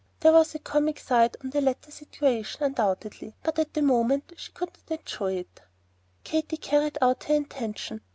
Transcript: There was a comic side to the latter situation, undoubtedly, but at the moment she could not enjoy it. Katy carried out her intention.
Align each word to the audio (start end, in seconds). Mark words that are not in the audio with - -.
There 0.21 0.31
was 0.33 0.55
a 0.55 0.57
comic 0.57 0.97
side 0.99 1.37
to 1.41 1.49
the 1.49 1.61
latter 1.61 1.91
situation, 1.91 2.63
undoubtedly, 2.63 3.35
but 3.43 3.59
at 3.59 3.75
the 3.75 3.83
moment 3.83 4.33
she 4.35 4.51
could 4.51 4.71
not 4.89 4.99
enjoy 5.01 5.35
it. 5.35 5.61
Katy 6.23 6.57
carried 6.57 6.97
out 7.03 7.25
her 7.25 7.35
intention. 7.35 8.01